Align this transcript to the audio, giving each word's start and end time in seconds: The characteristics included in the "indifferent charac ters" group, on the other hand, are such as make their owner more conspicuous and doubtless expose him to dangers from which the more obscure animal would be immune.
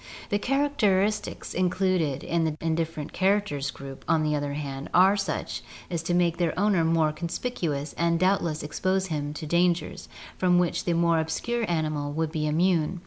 The 0.29 0.39
characteristics 0.39 1.53
included 1.53 2.23
in 2.23 2.43
the 2.43 2.57
"indifferent 2.59 3.13
charac 3.13 3.45
ters" 3.45 3.69
group, 3.69 4.03
on 4.07 4.23
the 4.23 4.35
other 4.35 4.53
hand, 4.53 4.89
are 4.95 5.15
such 5.15 5.61
as 5.91 6.09
make 6.09 6.37
their 6.37 6.57
owner 6.59 6.83
more 6.83 7.11
conspicuous 7.11 7.93
and 7.99 8.19
doubtless 8.19 8.63
expose 8.63 9.05
him 9.13 9.31
to 9.35 9.45
dangers 9.45 10.09
from 10.39 10.57
which 10.57 10.85
the 10.85 10.93
more 10.93 11.19
obscure 11.19 11.69
animal 11.69 12.13
would 12.13 12.31
be 12.31 12.47
immune. 12.47 12.99